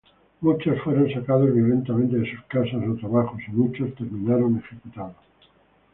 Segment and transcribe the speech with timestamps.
[0.39, 5.13] Muchos fueron sacados violentamente de sus casas o trabajos, y muchos terminaron ejecutados.